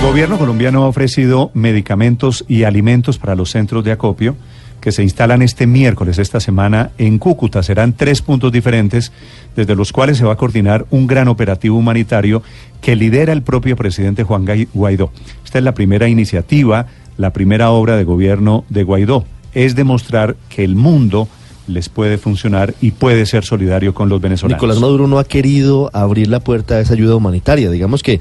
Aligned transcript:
El 0.00 0.06
gobierno 0.06 0.38
colombiano 0.38 0.82
ha 0.82 0.88
ofrecido 0.88 1.50
medicamentos 1.52 2.46
y 2.48 2.64
alimentos 2.64 3.18
para 3.18 3.34
los 3.34 3.50
centros 3.50 3.84
de 3.84 3.92
acopio 3.92 4.34
que 4.80 4.92
se 4.92 5.02
instalan 5.02 5.42
este 5.42 5.66
miércoles, 5.66 6.18
esta 6.18 6.40
semana, 6.40 6.90
en 6.96 7.18
Cúcuta. 7.18 7.62
Serán 7.62 7.92
tres 7.92 8.22
puntos 8.22 8.50
diferentes, 8.50 9.12
desde 9.54 9.76
los 9.76 9.92
cuales 9.92 10.16
se 10.16 10.24
va 10.24 10.32
a 10.32 10.36
coordinar 10.36 10.86
un 10.90 11.06
gran 11.06 11.28
operativo 11.28 11.76
humanitario 11.76 12.42
que 12.80 12.96
lidera 12.96 13.34
el 13.34 13.42
propio 13.42 13.76
presidente 13.76 14.24
Juan 14.24 14.46
Guaidó. 14.72 15.12
Esta 15.44 15.58
es 15.58 15.64
la 15.64 15.74
primera 15.74 16.08
iniciativa, 16.08 16.86
la 17.18 17.34
primera 17.34 17.70
obra 17.70 17.96
de 17.96 18.04
gobierno 18.04 18.64
de 18.70 18.82
Guaidó. 18.84 19.26
Es 19.52 19.76
demostrar 19.76 20.34
que 20.48 20.64
el 20.64 20.76
mundo 20.76 21.28
les 21.66 21.88
puede 21.88 22.18
funcionar 22.18 22.74
y 22.80 22.92
puede 22.92 23.26
ser 23.26 23.44
solidario 23.44 23.94
con 23.94 24.08
los 24.08 24.20
venezolanos. 24.20 24.56
Nicolás 24.56 24.80
Maduro 24.80 25.06
no 25.06 25.18
ha 25.18 25.24
querido 25.24 25.90
abrir 25.92 26.28
la 26.28 26.40
puerta 26.40 26.76
a 26.76 26.80
esa 26.80 26.94
ayuda 26.94 27.14
humanitaria. 27.14 27.70
Digamos 27.70 28.02
que 28.02 28.18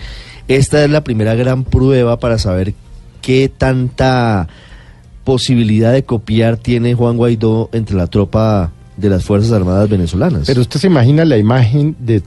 esta 0.50 0.84
es 0.84 0.90
la 0.90 1.04
primera 1.04 1.36
gran 1.36 1.64
prueba 1.64 2.20
para 2.20 2.40
saber 2.40 2.74
qué 3.22 3.50
tanta 3.56 4.48
posibilidad 5.24 5.94
de 5.94 6.04
copiar 6.04 6.58
tiene 6.58 6.96
Juan 6.96 7.18
Guaidó 7.18 7.70
entre 7.72 7.96
la 7.96 8.08
tropa 8.08 8.72
de 8.98 9.10
las 9.10 9.24
Fuerzas 9.24 9.52
Armadas 9.52 9.88
venezolanas. 9.88 10.48
Pero 10.48 10.62
usted 10.62 10.80
se 10.80 10.88
imagina 10.88 11.24
la 11.24 11.38
imagen 11.38 11.96
de, 12.00 12.24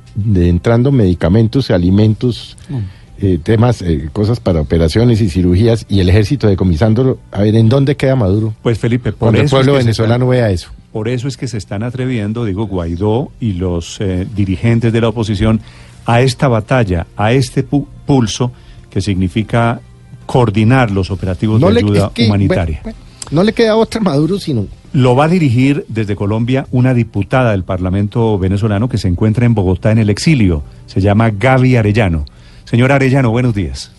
entrando 0.49 0.93
medicamentos, 0.93 1.73
alimentos, 1.73 2.57
mm. 2.69 2.79
eh, 3.19 3.39
temas, 3.43 3.83
eh, 3.83 4.09
cosas 4.13 4.39
para 4.39 4.61
operaciones 4.61 5.21
y 5.21 5.29
cirugías 5.29 5.85
y 5.89 5.99
el 5.99 6.09
ejército 6.09 6.47
decomisándolo. 6.47 7.19
A 7.33 7.43
ver, 7.43 7.57
¿en 7.57 7.69
dónde 7.69 7.97
queda 7.97 8.15
Maduro? 8.15 8.55
Pues 8.63 8.79
Felipe, 8.79 9.11
por 9.11 9.19
Cuando 9.19 9.41
el 9.41 9.51
pueblo 9.51 9.75
venezolano 9.75 10.29
vea 10.29 10.51
eso. 10.53 10.71
Por 10.93 11.09
eso 11.09 11.27
es 11.27 11.37
que 11.37 11.49
se 11.49 11.59
están 11.59 11.83
atreviendo, 11.83 12.45
digo, 12.45 12.67
Guaidó 12.67 13.33
y 13.41 13.55
los 13.55 14.01
eh, 14.01 14.29
dirigentes 14.33 14.93
de 14.93 15.01
la 15.01 15.09
oposición 15.09 15.61
a 16.07 16.21
esta 16.21 16.49
batalla, 16.49 17.07
a 17.17 17.33
este 17.33 17.65
pulso 18.07 18.53
que 18.91 19.01
significa 19.01 19.81
coordinar 20.27 20.91
los 20.91 21.11
operativos 21.11 21.61
de 21.61 21.67
ayuda 21.67 22.13
humanitaria. 22.19 22.83
no 23.31 23.43
le 23.43 23.53
queda 23.53 23.77
otra 23.77 24.01
Maduro 24.01 24.39
sino... 24.39 24.67
Lo 24.93 25.17
va 25.17 25.25
a 25.25 25.29
dirigir 25.29 25.87
desde 25.89 26.17
Colombia 26.17 26.67
una 26.71 26.93
diputada 26.93 27.53
del 27.53 27.65
Parlamento 27.65 28.39
venezolano 28.39 28.91
que 28.91 28.99
se 28.99 29.09
encuentra 29.09 29.47
en 29.47 29.55
Bogotá 29.55 29.91
en 29.91 29.97
el 29.97 30.11
exilio. 30.11 30.63
Se 30.85 31.01
llama 31.01 31.31
Gaby 31.31 31.77
Arellano. 31.77 32.27
Señora 32.65 32.97
Arellano, 32.97 33.31
buenos 33.31 33.55
días. 33.55 33.91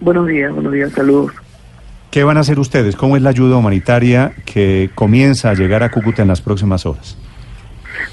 Buenos 0.00 0.28
días, 0.28 0.52
buenos 0.52 0.72
días, 0.72 0.92
saludos. 0.92 1.32
¿Qué 2.12 2.22
van 2.22 2.36
a 2.36 2.40
hacer 2.40 2.60
ustedes? 2.60 2.94
¿Cómo 2.94 3.16
es 3.16 3.22
la 3.22 3.30
ayuda 3.30 3.56
humanitaria 3.56 4.32
que 4.44 4.90
comienza 4.94 5.50
a 5.50 5.54
llegar 5.54 5.82
a 5.82 5.90
Cúcuta 5.90 6.22
en 6.22 6.28
las 6.28 6.40
próximas 6.40 6.86
horas? 6.86 7.16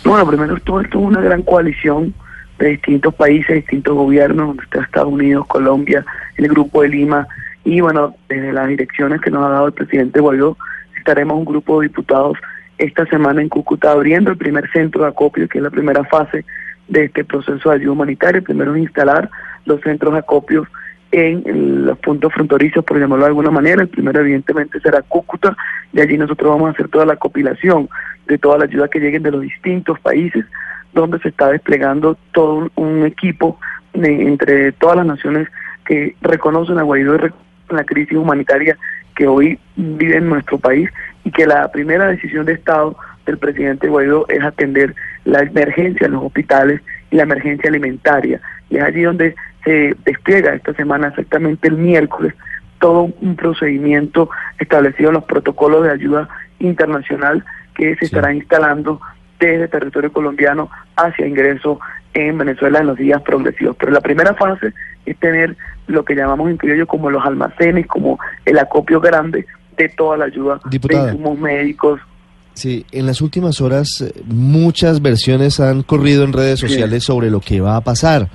Bueno, 0.04 0.26
primero 0.26 0.58
todo 0.62 0.82
esto 0.82 1.00
es 1.00 1.06
una 1.06 1.22
gran 1.22 1.44
coalición 1.44 2.14
de 2.60 2.70
distintos 2.70 3.16
países, 3.16 3.56
distintos 3.56 3.96
gobiernos, 3.96 4.58
Estados 4.72 5.12
Unidos, 5.12 5.48
Colombia, 5.48 6.06
el 6.38 6.48
Grupo 6.50 6.82
de 6.82 6.90
Lima, 6.90 7.28
y 7.64 7.82
bueno, 7.82 8.16
desde 8.28 8.54
las 8.54 8.68
direcciones 8.68 9.22
que 9.22 9.32
nos 9.32 9.46
ha 9.46 9.50
dado 9.50 9.68
el 9.68 9.74
presidente 9.74 10.20
Guaidó, 10.20 10.58
estaremos 10.98 11.38
un 11.38 11.46
grupo 11.46 11.80
de 11.80 11.88
diputados 11.88 12.38
esta 12.78 13.06
semana 13.08 13.42
en 13.42 13.50
Cúcuta 13.50 13.92
abriendo 13.92 14.32
el 14.32 14.38
primer 14.38 14.70
centro 14.72 15.04
de 15.04 15.10
acopio, 15.10 15.48
que 15.48 15.58
es 15.58 15.64
la 15.64 15.70
primera 15.70 16.04
fase 16.06 16.46
de 16.88 17.06
este 17.06 17.24
proceso 17.24 17.70
de 17.70 17.76
ayuda 17.76 17.92
humanitaria. 17.92 18.42
Primero 18.42 18.76
instalar 18.76 19.30
los 19.66 19.82
centros 19.82 20.14
de 20.14 20.20
acopio 20.20 20.66
en 21.12 21.86
los 21.86 21.98
puntos 22.00 22.34
fronterizos, 22.34 22.84
por 22.86 23.00
llamarlo 23.00 23.26
de 23.26 23.30
alguna 23.30 23.52
manera. 23.52 23.82
El 23.82 23.90
primero, 23.90 24.22
evidentemente, 24.22 24.80
será 24.80 25.02
Cúcuta, 25.02 25.56
y 25.92 26.00
allí 26.00 26.18
nosotros 26.18 26.50
vamos 26.50 26.70
a 26.70 26.72
hacer 26.72 26.88
toda 26.88 27.06
la 27.06 27.18
compilación 27.18 27.90
de 28.28 28.38
toda 28.38 28.60
la 28.60 28.66
ayuda 28.66 28.88
que 28.88 29.00
lleguen 29.00 29.24
de 29.24 29.32
los 29.32 29.42
distintos 29.42 30.00
países, 30.00 30.46
donde 30.94 31.20
se 31.20 31.30
está 31.30 31.50
desplegando 31.50 32.18
todo 32.34 32.70
un, 32.76 33.06
equipo 33.06 33.60
entre 33.94 34.72
todas 34.74 34.98
las 34.98 35.06
naciones 35.06 35.48
que 35.86 36.16
reconocen 36.22 36.78
a 36.78 36.84
Guaidó 36.84 37.16
y 37.16 37.74
la 37.74 37.84
crisis 37.84 38.18
humanitaria 38.18 38.78
que 39.16 39.28
hoy 39.28 39.60
vive 39.76 40.18
en 40.18 40.30
nuestro 40.30 40.58
país 40.58 40.90
y 41.24 41.32
que 41.32 41.46
la 41.46 41.70
primera 41.72 42.08
decisión 42.08 42.46
de 42.46 42.54
Estado 42.54 42.96
del 43.26 43.38
presidente 43.38 43.88
Guaidó 43.88 44.26
es 44.30 44.44
atender 44.44 44.96
la 45.26 45.42
emergencia 45.42 46.08
en 46.08 46.14
los 46.14 46.24
hospitales 46.24 46.82
y 47.12 47.18
la 47.18 47.24
emergencia 47.24 47.70
alimentaria. 47.70 48.40
Y 48.70 48.78
es 48.78 48.84
allí 48.84 49.02
donde 49.04 49.36
se 49.64 49.96
despliega 50.06 50.54
esta 50.54 50.74
semana, 50.74 51.10
exactamente 51.10 51.68
el 51.68 51.78
miércoles, 51.78 52.34
todo 52.80 53.14
un 53.22 53.36
procedimiento 53.36 54.30
establecido 54.58 55.10
en 55.10 55.16
los 55.16 55.26
protocolos 55.26 55.84
de 55.84 55.92
ayuda 55.92 56.30
internacional 56.60 57.44
que 57.76 57.96
se 57.98 58.06
estará 58.06 58.34
instalando 58.34 59.02
desde 59.40 59.68
territorio 59.68 60.12
colombiano 60.12 60.70
hacia 60.96 61.28
ingreso 61.28 61.80
en 62.14 62.38
Venezuela 62.38 62.80
en 62.80 62.88
los 62.88 62.98
días 62.98 63.22
progresivos. 63.22 63.76
Pero 63.80 63.92
la 63.92 64.02
primera 64.02 64.34
fase 64.34 64.74
es 65.06 65.18
tener 65.18 65.56
lo 65.88 66.04
que 66.04 66.16
llamamos 66.16 66.50
en 66.50 66.58
criollo 66.58 66.88
como 66.88 67.10
los 67.10 67.26
almacenes, 67.26 67.88
como 67.88 68.20
el 68.46 68.58
acopio 68.60 69.00
grande 69.00 69.46
de 69.78 69.90
toda 69.90 70.18
la 70.18 70.26
ayuda 70.26 70.60
de 70.70 70.78
insumos 70.78 71.40
médicos. 71.40 72.02
Sí, 72.54 72.86
en 72.92 73.06
las 73.06 73.22
últimas 73.22 73.62
horas 73.62 74.02
eh, 74.02 74.22
muchas 74.26 75.02
versiones 75.02 75.60
han 75.60 75.84
corrido 75.84 76.26
en 76.26 76.34
redes 76.34 76.60
sociales 76.60 77.06
sobre 77.06 77.30
lo 77.30 77.40
que 77.40 77.62
va 77.62 77.78
a 77.78 77.82
pasar. 77.82 78.30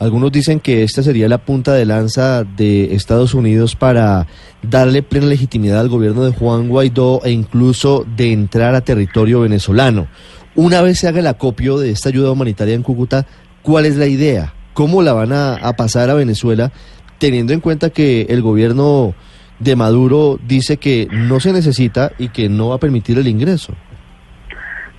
Algunos 0.00 0.32
dicen 0.32 0.58
que 0.58 0.82
esta 0.82 1.02
sería 1.02 1.28
la 1.28 1.38
punta 1.38 1.72
de 1.72 1.84
lanza 1.84 2.44
de 2.44 2.94
Estados 2.94 3.32
Unidos 3.32 3.76
para 3.76 4.26
darle 4.62 5.02
plena 5.02 5.26
legitimidad 5.26 5.80
al 5.80 5.88
gobierno 5.88 6.24
de 6.24 6.32
Juan 6.32 6.68
Guaidó 6.68 7.20
e 7.24 7.30
incluso 7.30 8.04
de 8.16 8.32
entrar 8.32 8.74
a 8.74 8.80
territorio 8.80 9.40
venezolano. 9.40 10.08
Una 10.56 10.82
vez 10.82 10.98
se 10.98 11.08
haga 11.08 11.20
el 11.20 11.26
acopio 11.26 11.78
de 11.78 11.90
esta 11.90 12.08
ayuda 12.08 12.32
humanitaria 12.32 12.74
en 12.74 12.82
Cúcuta, 12.82 13.26
¿cuál 13.62 13.86
es 13.86 13.96
la 13.96 14.06
idea? 14.06 14.52
¿Cómo 14.72 15.02
la 15.02 15.12
van 15.12 15.32
a, 15.32 15.72
pasar 15.76 16.10
a 16.10 16.14
Venezuela 16.14 16.72
teniendo 17.18 17.52
en 17.52 17.60
cuenta 17.60 17.90
que 17.90 18.22
el 18.28 18.42
gobierno 18.42 19.14
de 19.60 19.76
Maduro 19.76 20.38
dice 20.44 20.76
que 20.76 21.06
no 21.10 21.38
se 21.38 21.52
necesita 21.52 22.10
y 22.18 22.28
que 22.28 22.48
no 22.48 22.70
va 22.70 22.76
a 22.76 22.78
permitir 22.78 23.16
el 23.18 23.28
ingreso? 23.28 23.74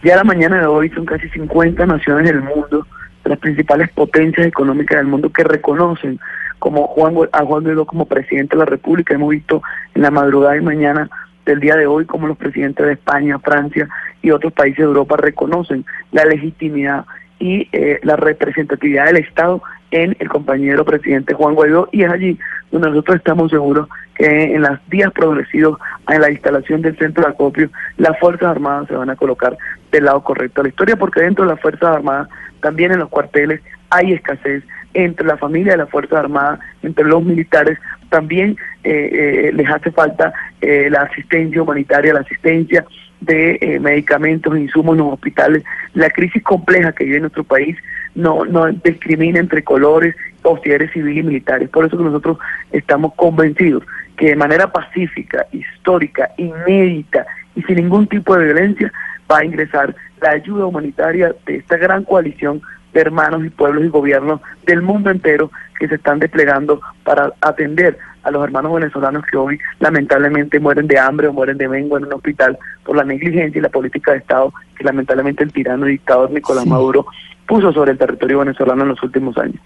Ya 0.03 0.15
la 0.15 0.23
mañana 0.23 0.59
de 0.59 0.65
hoy 0.65 0.89
son 0.91 1.05
casi 1.05 1.27
50 1.29 1.85
naciones 1.85 2.25
del 2.25 2.41
mundo 2.41 2.87
las 3.25 3.39
principales 3.39 3.89
potencias 3.89 4.47
económicas 4.47 4.97
del 4.97 5.07
mundo 5.07 5.31
que 5.31 5.43
reconocen 5.43 6.19
como 6.59 6.87
Juan, 6.87 7.15
a 7.31 7.43
Juan 7.43 7.63
Guaidó 7.63 7.85
como 7.85 8.05
presidente 8.05 8.55
de 8.55 8.59
la 8.59 8.65
República. 8.65 9.13
Hemos 9.13 9.29
visto 9.29 9.61
en 9.93 10.01
la 10.01 10.11
madrugada 10.11 10.57
y 10.57 10.61
mañana 10.61 11.09
del 11.45 11.59
día 11.59 11.75
de 11.75 11.85
hoy 11.85 12.05
como 12.05 12.27
los 12.27 12.37
presidentes 12.37 12.85
de 12.85 12.93
España, 12.93 13.39
Francia 13.39 13.87
y 14.21 14.31
otros 14.31 14.53
países 14.53 14.79
de 14.79 14.85
Europa 14.85 15.17
reconocen 15.17 15.85
la 16.11 16.25
legitimidad 16.25 17.05
y 17.39 17.67
eh, 17.71 17.99
la 18.03 18.15
representatividad 18.15 19.05
del 19.05 19.17
Estado 19.17 19.61
en 19.91 20.15
el 20.19 20.29
compañero 20.29 20.83
presidente 20.85 21.33
Juan 21.33 21.53
Guaidó 21.53 21.89
y 21.91 22.03
es 22.03 22.11
allí 22.11 22.39
donde 22.71 22.89
nosotros 22.89 23.17
estamos 23.17 23.51
seguros 23.51 23.87
que 24.15 24.55
en 24.55 24.61
los 24.61 24.79
días 24.89 25.11
progresivos 25.11 25.77
en 26.09 26.21
la 26.21 26.31
instalación 26.31 26.81
del 26.81 26.97
centro 26.97 27.23
de 27.23 27.29
acopio 27.29 27.69
las 27.97 28.17
Fuerzas 28.19 28.49
Armadas 28.49 28.87
se 28.87 28.95
van 28.95 29.09
a 29.09 29.15
colocar 29.15 29.57
del 29.91 30.05
lado 30.05 30.23
correcto 30.23 30.61
de 30.61 30.67
la 30.67 30.69
historia 30.69 30.95
porque 30.95 31.21
dentro 31.21 31.45
de 31.45 31.51
las 31.51 31.61
Fuerzas 31.61 31.97
Armadas 31.97 32.29
también 32.65 32.91
en 32.91 32.97
los 32.97 33.09
cuarteles 33.09 33.61
hay 33.91 34.13
escasez 34.13 34.63
entre 34.95 35.27
la 35.27 35.37
familia 35.37 35.73
de 35.73 35.77
las 35.77 35.89
Fuerzas 35.91 36.17
Armadas, 36.17 36.59
entre 36.81 37.05
los 37.05 37.23
militares, 37.23 37.77
también 38.09 38.57
eh, 38.83 39.09
eh, 39.13 39.51
les 39.53 39.69
hace 39.69 39.91
falta 39.91 40.33
eh, 40.61 40.87
la 40.89 41.03
asistencia 41.03 41.61
humanitaria, 41.61 42.11
la 42.11 42.21
asistencia 42.21 42.83
de 43.21 43.77
medicamentos, 43.79 44.57
insumos 44.57 44.97
en 44.97 45.03
los 45.03 45.13
hospitales. 45.13 45.63
La 45.93 46.09
crisis 46.09 46.41
compleja 46.41 46.91
que 46.91 47.05
vive 47.05 47.19
nuestro 47.19 47.43
país 47.43 47.77
no, 48.15 48.45
no 48.45 48.65
discrimina 48.71 49.39
entre 49.39 49.63
colores 49.63 50.15
o 50.41 50.59
si 50.63 50.71
eres 50.71 50.91
civil 50.91 51.19
y 51.19 51.23
militares. 51.23 51.69
Por 51.69 51.85
eso 51.85 51.99
que 51.99 52.03
nosotros 52.03 52.39
estamos 52.71 53.13
convencidos 53.13 53.83
que 54.17 54.29
de 54.29 54.35
manera 54.35 54.71
pacífica, 54.71 55.45
histórica, 55.51 56.31
inédita 56.37 57.27
y 57.55 57.61
sin 57.61 57.75
ningún 57.75 58.07
tipo 58.07 58.35
de 58.35 58.45
violencia 58.45 58.91
va 59.31 59.39
a 59.39 59.45
ingresar 59.45 59.95
la 60.25 60.31
ayuda 60.31 60.65
humanitaria 60.65 61.35
de 61.45 61.57
esta 61.57 61.77
gran 61.77 62.03
coalición 62.03 62.61
de 62.93 63.01
hermanos 63.01 63.45
y 63.45 63.49
pueblos 63.49 63.85
y 63.85 63.89
gobiernos 63.89 64.41
del 64.65 64.81
mundo 64.81 65.11
entero 65.11 65.51
que 65.77 65.87
se 65.87 65.95
están 65.95 66.17
desplegando 66.19 66.81
para 67.03 67.31
atender 67.41 67.97
a 68.23 68.31
los 68.31 68.43
hermanos 68.43 68.73
venezolanos 68.73 69.23
que 69.29 69.37
hoy 69.37 69.59
lamentablemente 69.79 70.59
mueren 70.59 70.87
de 70.87 70.97
hambre 70.97 71.27
o 71.27 71.33
mueren 71.33 71.57
de 71.57 71.67
mengo 71.67 71.97
en 71.97 72.05
un 72.05 72.13
hospital 72.13 72.57
por 72.83 72.95
la 72.95 73.03
negligencia 73.03 73.59
y 73.59 73.61
la 73.61 73.69
política 73.69 74.13
de 74.13 74.19
Estado 74.19 74.51
que 74.75 74.83
lamentablemente 74.83 75.43
el 75.43 75.53
tirano 75.53 75.87
y 75.87 75.91
dictador 75.91 76.31
Nicolás 76.31 76.65
Maduro 76.65 77.05
puso 77.47 77.71
sobre 77.71 77.91
el 77.91 77.99
territorio 77.99 78.39
venezolano 78.39 78.81
en 78.81 78.89
los 78.89 79.03
últimos 79.03 79.37
años. 79.37 79.61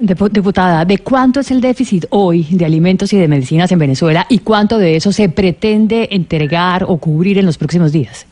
Diputada, 0.00 0.84
¿de 0.84 0.98
cuánto 0.98 1.38
es 1.38 1.52
el 1.52 1.60
déficit 1.60 2.06
hoy 2.10 2.44
de 2.50 2.64
alimentos 2.64 3.12
y 3.12 3.18
de 3.18 3.28
medicinas 3.28 3.70
en 3.70 3.78
Venezuela 3.78 4.26
y 4.28 4.40
cuánto 4.40 4.78
de 4.78 4.96
eso 4.96 5.12
se 5.12 5.28
pretende 5.28 6.08
entregar 6.10 6.84
o 6.88 6.96
cubrir 6.96 7.38
en 7.38 7.46
los 7.46 7.56
próximos 7.56 7.92
días? 7.92 8.26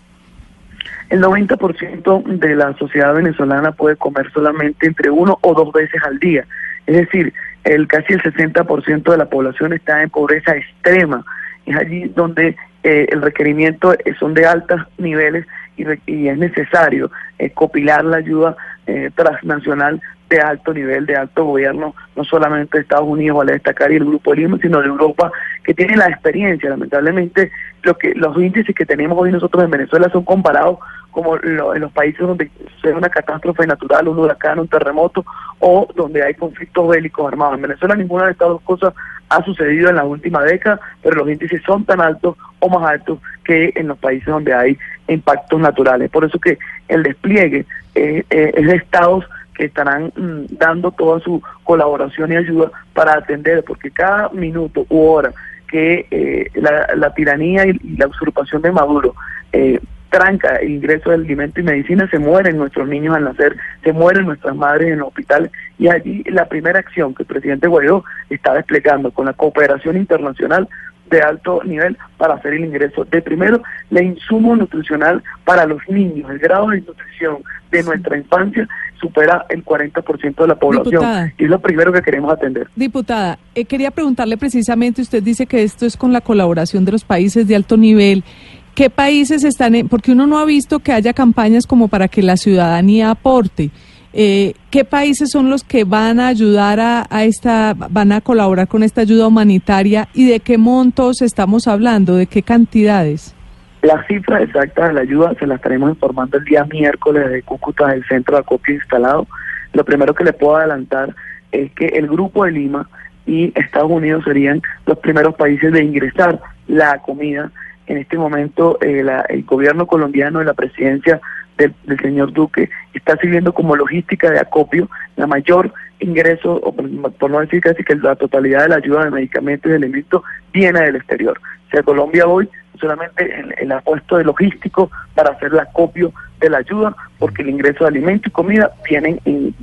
El 1.12 1.20
90% 1.20 2.25
de 2.25 2.56
la 2.56 2.73
sociedad 2.79 3.12
venezolana 3.12 3.73
puede 3.73 3.97
comer 3.97 4.32
solamente 4.32 4.87
entre 4.87 5.11
uno 5.11 5.38
o 5.43 5.53
dos 5.53 5.70
veces 5.70 6.03
al 6.05 6.19
día. 6.19 6.47
Es 6.87 6.97
decir, 6.97 7.35
el 7.64 7.87
casi 7.87 8.14
el 8.14 8.23
60% 8.23 9.03
de 9.03 9.19
la 9.19 9.29
población 9.29 9.75
está 9.75 10.03
en 10.03 10.09
pobreza 10.09 10.56
extrema. 10.56 11.23
Es 11.67 11.76
allí 11.76 12.05
donde 12.17 12.56
eh, 12.82 13.09
el 13.11 13.20
requerimiento 13.20 13.94
son 14.19 14.32
de 14.32 14.47
altos 14.47 14.81
niveles 14.97 15.47
y, 15.76 16.29
es 16.29 16.38
necesario 16.38 17.11
eh, 17.38 17.50
copilar 17.50 18.06
la 18.06 18.17
ayuda 18.17 18.56
eh, 18.87 19.11
transnacional 19.14 20.00
de 20.31 20.41
alto 20.41 20.73
nivel, 20.73 21.05
de 21.05 21.17
alto 21.17 21.44
gobierno, 21.44 21.94
no 22.17 22.25
solamente 22.25 22.79
de 22.79 22.82
Estados 22.85 23.06
Unidos, 23.06 23.37
vale 23.37 23.53
destacar, 23.53 23.93
y 23.93 23.97
el 23.97 24.06
Grupo 24.06 24.32
Lima, 24.32 24.56
sino 24.62 24.81
de 24.81 24.87
Europa, 24.87 25.31
que 25.62 25.75
tiene 25.75 25.94
la 25.94 26.06
experiencia. 26.06 26.70
Lamentablemente, 26.70 27.53
lo 27.82 27.99
que 27.99 28.14
los 28.14 28.35
índices 28.38 28.75
que 28.75 28.87
tenemos 28.87 29.19
hoy 29.19 29.31
nosotros 29.31 29.62
en 29.62 29.70
Venezuela 29.70 30.09
son 30.09 30.25
comparados 30.25 30.79
como 31.12 31.37
en 31.37 31.81
los 31.81 31.93
países 31.93 32.26
donde 32.26 32.50
se 32.81 32.93
una 32.93 33.09
catástrofe 33.09 33.67
natural, 33.67 34.09
un 34.09 34.19
huracán, 34.19 34.59
un 34.59 34.67
terremoto, 34.67 35.25
o 35.61 35.87
donde 35.94 36.25
hay 36.25 36.35
conflictos 36.35 36.88
bélicos 36.88 37.29
armados. 37.29 37.55
En 37.55 37.62
Venezuela 37.62 37.94
ninguna 37.94 38.26
de 38.26 38.32
estas 38.32 38.49
dos 38.49 38.62
cosas 38.62 38.93
ha 39.29 39.44
sucedido 39.44 39.88
en 39.88 39.97
la 39.97 40.05
última 40.05 40.43
década, 40.43 40.81
pero 41.03 41.17
los 41.17 41.29
índices 41.29 41.62
son 41.64 41.85
tan 41.85 42.00
altos 42.00 42.37
o 42.59 42.69
más 42.69 42.91
altos 42.91 43.20
que 43.44 43.73
en 43.76 43.88
los 43.88 43.99
países 43.99 44.26
donde 44.26 44.53
hay 44.53 44.76
impactos 45.06 45.61
naturales. 45.61 46.11
Por 46.11 46.25
eso 46.25 46.41
que 46.41 46.59
el 46.88 47.05
despliegue 47.05 47.64
eh, 47.94 48.25
eh, 48.29 48.53
es 48.55 48.67
de 48.67 48.75
estados 48.75 49.25
que 49.55 49.67
estarán 49.67 50.12
mm, 50.17 50.56
dando 50.56 50.91
toda 50.91 51.20
su 51.20 51.43
colaboración 51.64 52.32
y 52.32 52.37
ayuda 52.37 52.70
para 52.94 53.14
atender, 53.14 53.62
porque 53.64 53.91
cada 53.91 54.29
minuto 54.31 54.87
u 54.88 55.05
hora 55.05 55.32
que 55.73 56.06
eh, 56.11 56.50
la, 56.55 57.14
tiranía 57.14 57.67
y, 57.67 57.73
la 57.97 58.06
usurpación 58.06 58.61
de 58.61 58.70
Maduro 58.70 59.14
eh, 59.53 59.81
tranca 60.12 60.56
el 60.56 60.73
ingreso 60.73 61.09
de 61.09 61.17
alimento 61.17 61.59
y 61.59 61.64
medicina, 61.64 62.06
se 62.11 62.19
mueren 62.19 62.59
nuestros 62.59 62.87
niños 62.87 63.17
al 63.17 63.25
nacer, 63.25 63.56
se 63.82 63.93
mueren 63.94 64.26
nuestras 64.26 64.55
madres 64.55 64.93
en 64.93 64.99
los 64.99 65.09
hospitales. 65.09 65.50
Y 65.79 65.88
allí 65.88 66.23
la 66.25 66.47
primera 66.49 66.79
acción 66.79 67.14
que 67.14 67.23
el 67.23 67.26
presidente 67.26 67.67
Guaidó 67.67 68.05
está 68.29 68.53
desplegando 68.53 69.11
con 69.11 69.25
la 69.25 69.32
cooperación 69.32 69.97
internacional 69.97 70.69
de 71.11 71.20
alto 71.20 71.62
nivel 71.64 71.97
para 72.19 72.35
hacer 72.35 72.55
el 72.55 72.64
ingreso 72.64 73.05
de 73.05 73.23
primero 73.23 73.62
la 73.91 74.03
insumo 74.03 74.55
nutricional 74.55 75.23
para 75.44 75.64
los 75.67 75.81
niños. 75.88 76.31
El 76.31 76.38
grado 76.38 76.69
de 76.69 76.82
nutrición 76.82 77.38
de 77.70 77.82
nuestra 77.82 78.17
infancia 78.17 78.69
supera 79.00 79.47
el 79.49 79.64
40% 79.64 80.37
de 80.37 80.47
la 80.47 80.55
población 80.55 81.32
y 81.38 81.44
es 81.44 81.50
lo 81.50 81.59
primero 81.59 81.93
que 81.93 82.03
queremos 82.03 82.32
atender. 82.32 82.69
Diputada, 82.76 83.38
eh, 83.55 83.64
quería 83.64 83.91
preguntarle 83.91 84.37
precisamente, 84.37 85.03
usted 85.03 85.23
dice 85.23 85.47
que 85.47 85.62
esto 85.62 85.87
es 85.87 85.97
con 85.97 86.12
la 86.12 86.20
colaboración 86.20 86.85
de 86.85 86.93
los 86.93 87.05
países 87.05 87.49
de 87.49 87.56
alto 87.56 87.76
nivel. 87.76 88.25
¿Qué 88.74 88.88
países 88.88 89.44
están 89.44 89.74
en, 89.74 89.88
porque 89.88 90.12
uno 90.12 90.26
no 90.26 90.38
ha 90.38 90.46
visto 90.46 90.78
que 90.78 90.92
haya 90.92 91.12
campañas 91.12 91.66
como 91.66 91.88
para 91.88 92.08
que 92.08 92.22
la 92.22 92.36
ciudadanía 92.36 93.10
aporte? 93.10 93.70
Eh, 94.14 94.54
¿Qué 94.70 94.84
países 94.84 95.30
son 95.30 95.50
los 95.50 95.64
que 95.64 95.84
van 95.84 96.20
a 96.20 96.28
ayudar 96.28 96.80
a, 96.80 97.24
esta, 97.24 97.74
van 97.74 98.12
a 98.12 98.20
colaborar 98.20 98.69
con 98.69 98.82
esta 98.82 99.02
ayuda 99.02 99.26
humanitaria 99.26 100.08
y 100.14 100.26
de 100.26 100.40
qué 100.40 100.58
montos 100.58 101.22
estamos 101.22 101.66
hablando, 101.66 102.16
de 102.16 102.26
qué 102.26 102.42
cantidades? 102.42 103.34
La 103.82 104.06
cifra 104.06 104.42
exacta 104.42 104.88
de 104.88 104.94
la 104.94 105.00
ayuda 105.00 105.34
se 105.38 105.46
la 105.46 105.56
estaremos 105.56 105.90
informando 105.90 106.38
el 106.38 106.44
día 106.44 106.64
miércoles 106.64 107.30
de 107.30 107.42
Cúcuta, 107.42 107.88
del 107.88 108.04
centro 108.06 108.36
de 108.36 108.40
acopio 108.40 108.75
instalado. 108.75 109.26
Lo 109.72 109.84
primero 109.84 110.14
que 110.14 110.25
le 110.25 110.32
puedo 110.32 110.56
adelantar 110.56 111.14
es 111.50 111.72
que 111.72 111.86
el 111.86 112.06
Grupo 112.06 112.44
de 112.44 112.52
Lima 112.52 112.88
y 113.26 113.52
Estados 113.58 113.90
Unidos 113.90 114.25
serían 114.25 114.62
los 114.86 114.98
primeros 114.98 115.34
países 115.34 115.72
de 115.72 115.82
ingresar 115.82 116.40
la 116.68 116.98
comida. 116.98 117.50
En 117.92 117.98
este 117.98 118.16
momento 118.16 118.78
eh, 118.80 119.04
el 119.28 119.44
gobierno 119.44 119.86
colombiano 119.86 120.40
y 120.40 120.46
la 120.46 120.54
presidencia 120.54 121.20
del, 121.58 121.74
señor 122.00 122.32
Duque 122.32 122.70
está 122.94 123.18
sirviendo 123.18 123.52
como 123.52 123.76
logística 123.76 124.30
de 124.30 124.40
acopio 124.40 124.88
la 125.16 125.26
mayor 125.26 125.70
ingreso, 126.00 126.54
o 126.54 126.74
por, 126.74 127.30
no 127.30 127.40
decir 127.40 127.60
casi 127.60 127.84
que 127.84 127.94
la 127.96 128.16
totalidad 128.16 128.62
de 128.62 128.68
la 128.70 128.76
ayuda 128.76 129.04
de 129.04 129.10
medicamentos 129.10 129.70
y 129.70 129.74
alimentos 129.74 130.22
viene 130.54 130.80
del 130.80 130.96
exterior. 130.96 131.38
O 131.66 131.70
sea, 131.70 131.82
Colombia 131.82 132.26
hoy 132.26 132.48
solamente 132.80 133.38
el, 133.38 133.54
el 133.58 133.72
apuesto 133.72 134.16
de 134.16 134.24
logístico 134.24 134.90
para 135.14 135.32
hacer 135.32 135.52
el 135.52 135.60
acopio 135.60 136.14
de 136.42 136.50
la 136.50 136.58
ayuda, 136.58 136.94
porque 137.18 137.42
el 137.42 137.50
ingreso 137.50 137.84
de 137.84 137.88
alimentos 137.88 138.26
y 138.26 138.30
comida 138.30 138.72
vienen 138.88 139.20
en, 139.24 139.54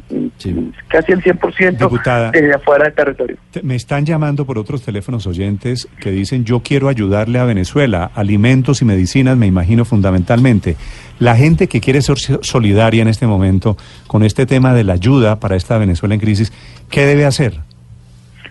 casi 0.87 1.11
el 1.11 1.21
100% 1.21 2.31
desde 2.31 2.53
afuera 2.53 2.85
del 2.85 2.93
territorio. 2.93 3.37
Me 3.61 3.75
están 3.75 4.05
llamando 4.05 4.45
por 4.45 4.57
otros 4.57 4.81
teléfonos 4.81 5.27
oyentes 5.27 5.87
que 5.99 6.11
dicen 6.11 6.45
yo 6.45 6.61
quiero 6.61 6.87
ayudarle 6.87 7.39
a 7.39 7.43
Venezuela, 7.43 8.11
alimentos 8.15 8.81
y 8.81 8.85
medicinas, 8.85 9.37
me 9.37 9.45
imagino 9.45 9.85
fundamentalmente. 9.85 10.77
La 11.19 11.35
gente 11.35 11.67
que 11.67 11.81
quiere 11.81 12.01
ser 12.01 12.17
solidaria 12.17 13.01
en 13.01 13.09
este 13.09 13.27
momento 13.27 13.75
con 14.07 14.23
este 14.23 14.45
tema 14.45 14.73
de 14.73 14.85
la 14.85 14.93
ayuda 14.93 15.39
para 15.39 15.57
esta 15.57 15.77
Venezuela 15.77 16.15
en 16.15 16.21
crisis, 16.21 16.53
¿qué 16.89 17.05
debe 17.05 17.25
hacer? 17.25 17.59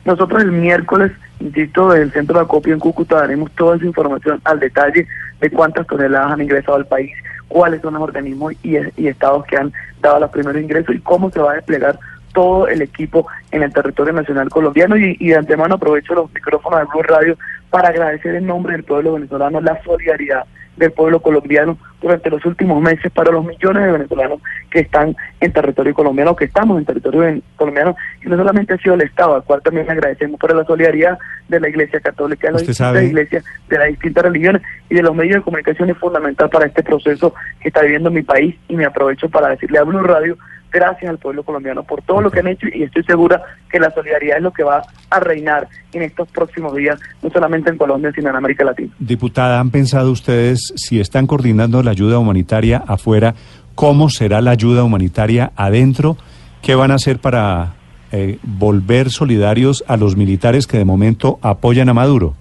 Nosotros 0.04 0.42
el 0.42 0.52
miércoles, 0.52 1.12
insisto, 1.40 1.90
del 1.90 2.12
centro 2.12 2.38
de 2.38 2.44
acopio 2.44 2.74
en 2.74 2.80
Cúcuta 2.80 3.16
daremos 3.16 3.50
toda 3.52 3.76
esa 3.76 3.86
información 3.86 4.40
al 4.44 4.60
detalle 4.60 5.06
de 5.40 5.50
cuántas 5.50 5.86
toneladas 5.86 6.32
han 6.32 6.40
ingresado 6.42 6.76
al 6.76 6.86
país, 6.86 7.12
cuáles 7.48 7.80
son 7.80 7.94
los 7.94 8.02
organismos 8.02 8.54
y, 8.62 8.76
estados 9.06 9.44
que 9.46 9.56
han 9.56 9.72
dado 10.00 10.20
los 10.20 10.30
primeros 10.30 10.62
ingresos 10.62 10.94
y 10.94 11.00
cómo 11.00 11.30
se 11.30 11.40
va 11.40 11.52
a 11.52 11.56
desplegar 11.56 11.98
todo 12.32 12.68
el 12.68 12.82
equipo 12.82 13.26
en 13.50 13.62
el 13.62 13.72
territorio 13.72 14.12
nacional 14.12 14.48
colombiano. 14.50 14.96
Y, 14.96 15.16
y, 15.18 15.28
de 15.28 15.36
antemano 15.36 15.74
aprovecho 15.74 16.14
los 16.14 16.32
micrófonos 16.32 16.80
de 16.80 16.86
Blue 16.86 17.02
Radio 17.02 17.38
para 17.70 17.88
agradecer 17.88 18.34
en 18.34 18.46
nombre 18.46 18.74
del 18.74 18.84
pueblo 18.84 19.14
venezolano 19.14 19.60
la 19.60 19.82
solidaridad 19.82 20.44
del 20.76 20.92
pueblo 20.92 21.20
colombiano 21.20 21.76
durante 22.00 22.30
los 22.30 22.44
últimos 22.44 22.80
meses 22.80 23.10
para 23.12 23.32
los 23.32 23.44
millones 23.44 23.84
de 23.84 23.92
venezolanos 23.92 24.40
que 24.70 24.80
están 24.80 25.16
en 25.40 25.52
territorio 25.52 25.94
colombiano, 25.94 26.36
que 26.36 26.44
estamos 26.44 26.78
en 26.78 26.84
territorio 26.84 27.42
colombiano, 27.56 27.96
y 28.24 28.28
no 28.28 28.36
solamente 28.36 28.74
ha 28.74 28.78
sido 28.78 28.94
el 28.94 29.02
Estado, 29.02 29.34
al 29.34 29.44
cual 29.44 29.62
también 29.62 29.90
agradecemos 29.90 30.38
por 30.38 30.54
la 30.54 30.64
solidaridad 30.64 31.18
de 31.48 31.60
la 31.60 31.68
Iglesia 31.68 32.00
Católica, 32.00 32.48
de 32.48 32.52
las 32.52 32.66
distintas 32.66 33.02
iglesias, 33.02 33.44
de 33.68 33.78
las 33.78 33.88
distintas 33.88 34.24
religiones 34.24 34.62
y 34.88 34.94
de 34.94 35.02
los 35.02 35.14
medios 35.14 35.36
de 35.36 35.42
comunicación 35.42 35.90
es 35.90 35.96
fundamental 35.98 36.48
para 36.50 36.66
este 36.66 36.82
proceso 36.82 37.34
que 37.60 37.68
está 37.68 37.82
viviendo 37.82 38.10
mi 38.10 38.22
país 38.22 38.54
y 38.68 38.76
me 38.76 38.84
aprovecho 38.84 39.28
para 39.28 39.48
decirle 39.48 39.78
a 39.78 39.82
Blue 39.82 40.02
Radio 40.02 40.36
gracias 40.70 41.10
al 41.10 41.18
pueblo 41.18 41.42
colombiano 41.42 41.82
por 41.82 42.02
todo 42.02 42.20
lo 42.20 42.30
que 42.30 42.40
han 42.40 42.48
hecho 42.48 42.66
y 42.72 42.82
estoy 42.82 43.02
segura 43.04 43.42
que 43.70 43.78
la 43.78 43.90
solidaridad 43.90 44.38
es 44.38 44.42
lo 44.42 44.52
que 44.52 44.62
va 44.62 44.82
a 45.10 45.20
reinar 45.20 45.68
en 45.92 46.02
estos 46.02 46.28
próximos 46.28 46.74
días, 46.74 46.98
no 47.22 47.30
solamente 47.30 47.70
en 47.70 47.78
Colombia, 47.78 48.12
sino 48.14 48.30
en 48.30 48.36
América 48.36 48.64
Latina. 48.64 48.92
Diputada, 48.98 49.60
¿han 49.60 49.70
pensado 49.70 50.10
ustedes 50.10 50.72
si 50.76 51.00
están 51.00 51.26
coordinando 51.26 51.82
la 51.82 51.90
ayuda 51.90 52.18
humanitaria 52.18 52.82
afuera, 52.86 53.34
cómo 53.74 54.10
será 54.10 54.40
la 54.40 54.50
ayuda 54.50 54.84
humanitaria 54.84 55.52
adentro? 55.56 56.16
¿Qué 56.62 56.74
van 56.74 56.90
a 56.90 56.94
hacer 56.94 57.18
para 57.18 57.74
eh, 58.10 58.38
volver 58.42 59.10
solidarios 59.10 59.84
a 59.86 59.96
los 59.96 60.16
militares 60.16 60.66
que 60.66 60.78
de 60.78 60.84
momento 60.84 61.38
apoyan 61.42 61.88
a 61.88 61.94
Maduro? 61.94 62.34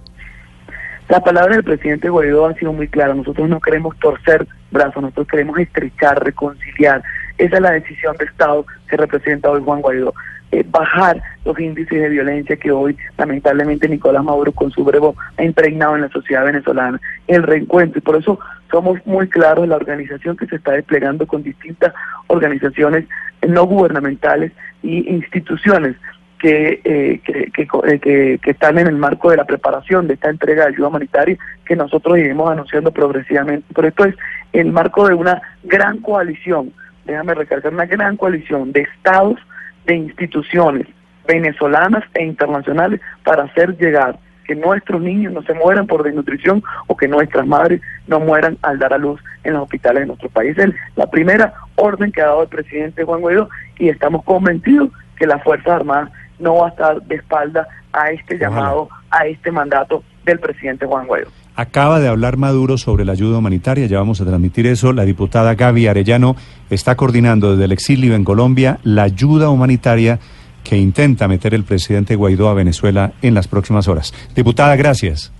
La 1.10 1.22
palabra 1.22 1.56
del 1.56 1.64
presidente 1.64 2.10
Guaidó 2.10 2.48
ha 2.48 2.54
sido 2.56 2.74
muy 2.74 2.90
clara. 2.90 3.14
Nosotros 3.14 3.48
no 3.48 3.62
queremos 3.62 3.98
torcer 3.98 4.46
brazos, 4.72 5.02
nosotros 5.02 5.28
queremos 5.28 5.58
estrechar, 5.58 6.22
reconciliar. 6.24 7.02
Esa 7.38 7.56
es 7.58 7.62
la 7.62 7.72
decisión 7.72 8.16
de 8.18 8.26
Estado 8.26 8.66
que 8.90 8.98
representa 8.98 9.50
hoy 9.50 9.62
Juan 9.64 9.82
Guaidó. 9.82 10.14
Eh, 10.50 10.64
bajar 10.66 11.22
los 11.44 11.60
índices 11.60 12.02
de 12.02 12.08
violencia 12.08 12.56
que 12.56 12.72
hoy 12.72 12.98
lamentablemente 13.18 13.90
Nicolás 13.90 14.24
Maduro 14.24 14.54
con 14.54 14.72
su 14.72 14.86
brevo 14.86 15.14
ha 15.36 15.44
impregnado 15.44 15.96
en 15.96 16.04
la 16.04 16.10
sociedad 16.10 16.46
venezolana, 16.46 17.02
el 17.28 17.44
reencuentro 17.44 18.00
y 18.00 18.02
por 18.02 18.16
eso 18.16 18.40
somos 18.72 19.06
muy 19.06 19.28
claros 19.28 19.68
la 19.68 19.76
organización 19.76 20.38
que 20.38 20.46
se 20.48 20.56
está 20.56 20.72
desplegando 20.72 21.28
con 21.28 21.44
distintas 21.44 21.94
organizaciones 22.28 23.06
no 23.46 23.66
gubernamentales 23.66 24.54
y 24.84 25.14
instituciones 25.14 25.98
que, 26.40 26.82
eh, 26.86 27.20
que, 27.26 27.52
eh, 27.52 28.00
que, 28.00 28.40
que, 28.42 28.52
están 28.52 28.78
en 28.78 28.88
el 28.88 28.96
marco 28.96 29.32
de 29.32 29.38
la 29.38 29.46
preparación 29.46 30.08
de 30.08 30.14
esta 30.14 30.30
entrega 30.30 30.64
de 30.64 30.70
ayuda 30.70 30.88
humanitaria 30.88 31.38
que 31.66 31.76
nosotros 31.76 32.18
iremos 32.18 32.50
anunciando 32.50 32.92
progresivamente. 32.92 33.68
Pero 33.74 33.88
esto 33.88 34.06
es 34.06 34.16
el 34.54 34.72
marco 34.72 35.08
de 35.08 35.16
una 35.16 35.42
gran 35.64 35.98
coalición, 36.00 36.72
déjame 37.08 37.34
recalcar, 37.34 37.74
una 37.74 37.86
gran 37.86 38.18
coalición 38.18 38.72
de 38.72 38.82
estados, 38.82 39.40
de 39.86 39.96
instituciones 39.96 40.88
venezolanas 41.28 42.04
e 42.14 42.24
internacionales 42.24 43.02
para 43.24 43.44
hacer 43.44 43.78
llegar 43.78 44.20
que 44.46 44.56
nuestros 44.56 45.02
niños 45.02 45.34
no 45.34 45.42
se 45.44 45.54
mueran 45.54 45.88
por 45.88 46.04
desnutrición 46.04 46.64
o 46.88 46.96
que 46.96 47.08
nuestras 47.08 47.46
madres 47.46 47.82
no 48.08 48.20
mueran 48.20 48.58
al 48.62 48.80
dar 48.80 48.94
a 48.94 48.98
luz 48.98 49.22
en 49.44 49.54
los 49.54 49.64
hospitales 49.64 50.02
de 50.02 50.08
nuestro 50.08 50.30
país. 50.30 50.58
Es 50.58 50.74
la 50.96 51.10
primera 51.10 51.54
orden 51.76 52.12
que 52.12 52.22
ha 52.22 52.28
dado 52.28 52.44
el 52.44 52.48
presidente 52.48 53.04
Juan 53.04 53.22
Guaidó 53.22 53.50
y 53.78 53.90
estamos 53.90 54.24
convencidos 54.24 54.90
que 55.18 55.28
las 55.28 55.44
Fuerzas 55.44 55.68
Armadas 55.68 56.12
no 56.40 56.56
va 56.56 56.68
a 56.68 56.70
estar 56.70 57.02
de 57.02 57.16
espalda 57.16 57.68
a 57.92 58.12
este 58.12 58.38
llamado, 58.38 58.90
a 59.10 59.26
este 59.26 59.52
mandato 59.52 60.04
del 60.24 60.40
presidente 60.40 60.86
Juan 60.86 61.08
Guaidó. 61.08 61.30
Acaba 61.58 62.00
de 62.00 62.08
hablar 62.08 62.38
Maduro 62.38 62.78
sobre 62.78 63.04
la 63.04 63.14
ayuda 63.14 63.40
humanitaria, 63.40 63.88
ya 63.88 63.98
vamos 63.98 64.22
a 64.22 64.26
transmitir 64.26 64.68
eso. 64.68 64.94
La 64.94 65.06
diputada 65.06 65.56
Gaby 65.56 65.88
Arellano 65.88 66.36
está 66.70 66.96
coordinando 66.96 67.52
desde 67.52 67.66
el 67.66 67.72
exilio 67.72 68.14
en 68.14 68.24
Colombia 68.24 68.78
la 68.84 69.02
ayuda 69.02 69.50
humanitaria 69.50 70.20
que 70.64 70.78
intenta 70.78 71.28
meter 71.28 71.56
el 71.56 71.64
presidente 71.64 72.16
Guaidó 72.16 72.50
a 72.50 72.54
Venezuela 72.54 73.14
en 73.24 73.34
las 73.34 73.48
próximas 73.48 73.88
horas. 73.88 74.14
Diputada, 74.36 74.76
gracias. 74.76 75.34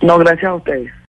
No, 0.00 0.18
gracias 0.18 0.52
a 0.52 0.54
ustedes. 0.54 0.99